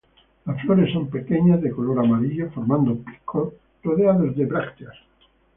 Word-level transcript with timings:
Las 0.47 0.59
flores 0.63 0.91
son 0.91 1.09
pequeñas, 1.11 1.61
de 1.61 1.69
color 1.69 1.99
amarillo, 1.99 2.49
formando 2.49 2.95
picos 2.97 3.53
rodeados 3.83 4.35
de 4.35 4.47
brácteas. 4.47 4.95